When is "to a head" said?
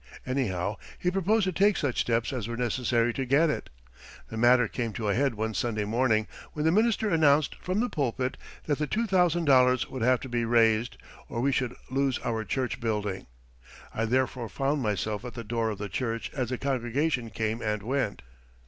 4.93-5.35